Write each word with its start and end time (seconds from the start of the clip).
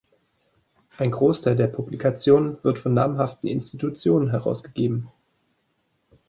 Ein 0.97 1.11
Großteil 1.11 1.55
der 1.55 1.67
Publikationen 1.67 2.57
wird 2.63 2.79
von 2.79 2.95
namhaften 2.95 3.47
Institutionen 3.47 4.31
herausgegeben. 4.31 5.11